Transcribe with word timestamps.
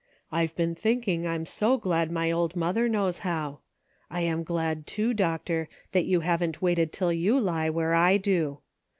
I've 0.31 0.55
been 0.55 0.73
thinking 0.73 1.27
I'm 1.27 1.45
so 1.45 1.77
glad 1.77 2.11
my 2.11 2.31
old 2.31 2.55
mother 2.55 2.89
knows 2.89 3.19
how. 3.19 3.59
I 4.09 4.21
am 4.21 4.41
glad, 4.43 4.87
too, 4.87 5.13
Doctor, 5.13 5.69
that 5.91 6.05
you 6.05 6.21
haven't 6.21 6.59
waited 6.59 6.91
till 6.91 7.13
you 7.13 7.39
lie 7.39 7.69
where 7.69 7.93
I 7.93 8.17
do. 8.17 8.61